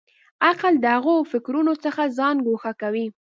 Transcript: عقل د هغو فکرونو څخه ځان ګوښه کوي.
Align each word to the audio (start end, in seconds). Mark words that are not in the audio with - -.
عقل 0.47 0.73
د 0.79 0.85
هغو 0.95 1.15
فکرونو 1.31 1.73
څخه 1.83 2.13
ځان 2.17 2.35
ګوښه 2.45 2.71
کوي. 2.81 3.05